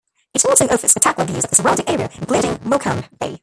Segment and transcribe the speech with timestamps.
[0.33, 3.37] It also offers spectacular views of the surrounding area including Morecambe Bay.